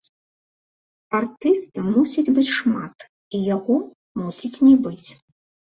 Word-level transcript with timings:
Артыста 1.19 1.77
мусіць 1.91 2.33
быць 2.37 2.47
шмат, 2.57 2.97
і 3.35 3.45
яго 3.55 3.79
мусіць 4.23 4.55
не 4.67 4.75
быць. 4.89 5.09